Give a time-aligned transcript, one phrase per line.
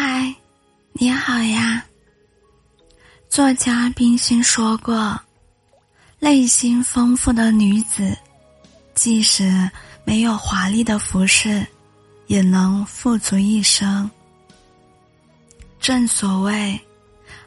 [0.00, 0.32] 嗨，
[0.92, 1.84] 你好呀。
[3.28, 5.20] 作家冰心说过
[6.20, 8.16] ：“内心丰富的女子，
[8.94, 9.68] 即使
[10.04, 11.66] 没有华丽的服饰，
[12.28, 14.08] 也能富足一生。”
[15.82, 16.80] 正所谓，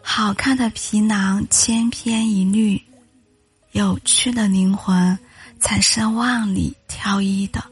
[0.02, 2.82] 好看的皮囊千篇一律，
[3.72, 5.18] 有趣的灵魂
[5.62, 7.64] 才是万里挑一的。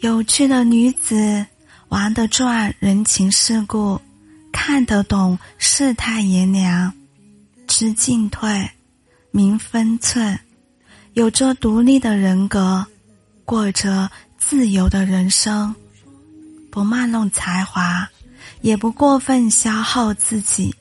[0.00, 1.46] 有趣的女子。
[1.92, 4.00] 玩得转人情世故，
[4.50, 6.90] 看得懂世态炎凉，
[7.66, 8.66] 知进退，
[9.30, 10.40] 明分寸，
[11.12, 12.86] 有着独立的人格，
[13.44, 15.74] 过着自由的人生，
[16.70, 18.08] 不卖弄才华，
[18.62, 20.74] 也不过分消耗自己，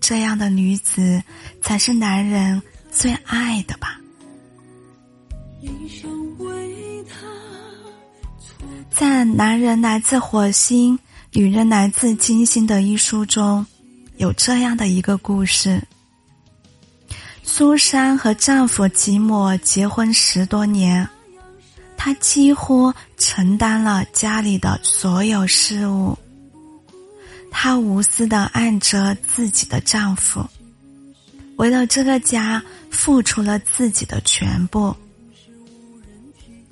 [0.00, 1.22] 这样的女子
[1.60, 4.00] 才是男人最爱的吧。
[8.90, 10.98] 在《男人来自火星，
[11.32, 13.66] 女人来自金星》的一书中，
[14.16, 15.82] 有这样的一个故事：
[17.42, 21.08] 苏珊和丈夫吉姆结婚十多年，
[21.96, 26.16] 她几乎承担了家里的所有事务。
[27.50, 30.44] 她无私的爱着自己的丈夫，
[31.56, 34.94] 为了这个家付出了自己的全部。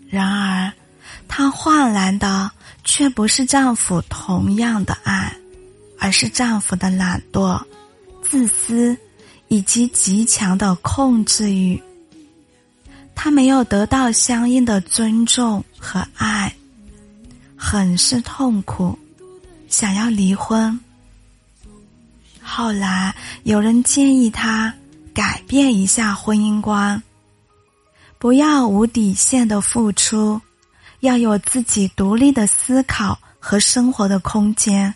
[0.08, 0.72] 然而，
[1.34, 2.50] 她换来的
[2.84, 5.34] 却不是丈夫同样的爱，
[5.98, 7.58] 而是丈夫的懒惰、
[8.20, 8.94] 自私
[9.48, 11.82] 以及极强的控制欲。
[13.14, 16.54] 她没有得到相应的尊重和爱，
[17.56, 18.98] 很是痛苦，
[19.70, 20.78] 想要离婚。
[22.42, 24.70] 后来有人建议她
[25.14, 27.02] 改变一下婚姻观，
[28.18, 30.38] 不要无底线的付出。
[31.02, 34.94] 要有自己独立的思考和生活的空间，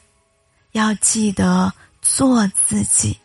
[0.71, 3.19] 要记得做自己。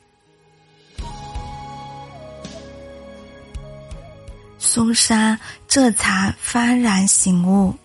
[4.57, 7.75] 苏珊这才幡然醒悟：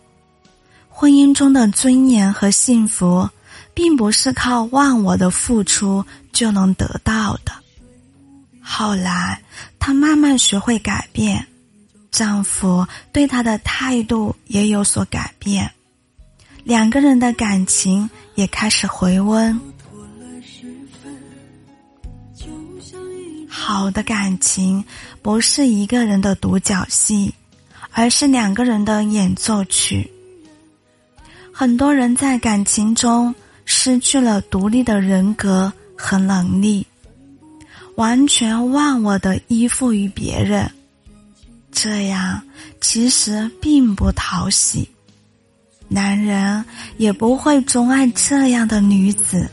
[0.88, 3.28] 婚姻中的尊严和幸福，
[3.74, 6.02] 并不是靠忘我的付出
[6.32, 7.52] 就能得到的。
[8.62, 9.42] 后来，
[9.78, 11.46] 她慢慢学会改变。
[12.16, 15.70] 丈夫对她的态度也有所改变，
[16.64, 19.60] 两个人的感情也开始回温。
[23.46, 24.82] 好的感情
[25.20, 27.34] 不是一个人的独角戏，
[27.90, 30.10] 而是两个人的演奏曲。
[31.52, 33.34] 很多人在感情中
[33.66, 36.86] 失去了独立的人格和能力，
[37.96, 40.70] 完全忘我的依附于别人。
[41.78, 42.42] 这样
[42.80, 44.88] 其实并不讨喜，
[45.88, 46.64] 男人
[46.96, 49.46] 也不会钟爱这样的女子。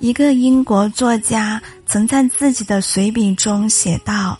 [0.00, 4.36] 一个英国作家曾在自己的随笔中写道：“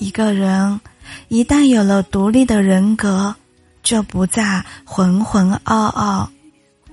[0.00, 0.80] 一个人
[1.28, 3.34] 一旦有了独立的人格，
[3.82, 6.26] 就不再浑浑噩噩、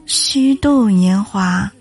[0.05, 1.71] 虚度年华。”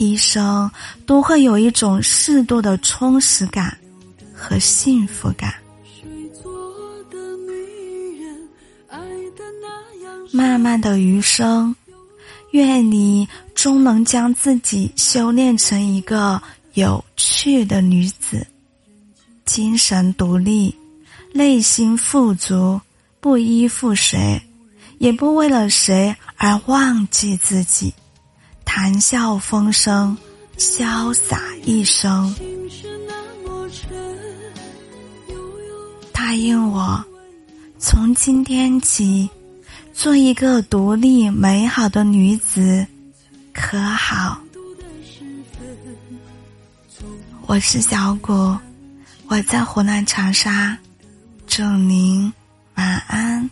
[0.00, 0.68] 一生
[1.04, 3.76] 都会有一种适度的充实感
[4.32, 5.54] 和幸福感。
[10.32, 11.76] 漫漫的余生，
[12.52, 16.40] 愿你终能将自己修炼成一个
[16.72, 18.46] 有趣的女子，
[19.44, 20.74] 精神独立，
[21.34, 22.80] 内心富足，
[23.20, 24.40] 不依附谁，
[24.96, 27.92] 也不为了谁而忘记自己。
[28.72, 30.16] 谈笑风生，
[30.56, 32.32] 潇洒一生。
[36.12, 37.04] 答应我，
[37.80, 39.28] 从今天起，
[39.92, 42.86] 做一个独立美好的女子，
[43.52, 44.40] 可好？
[47.46, 48.56] 我是小谷，
[49.26, 50.78] 我在湖南长沙，
[51.48, 52.32] 祝您
[52.76, 53.50] 晚安